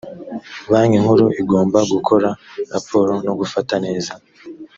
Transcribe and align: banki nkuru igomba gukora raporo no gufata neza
banki 0.71 0.97
nkuru 1.03 1.25
igomba 1.41 1.79
gukora 1.91 2.29
raporo 2.73 3.11
no 3.25 3.33
gufata 3.39 3.73
neza 3.85 4.13